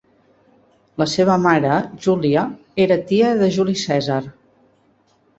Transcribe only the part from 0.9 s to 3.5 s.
La seva mare, Júlia, era tia de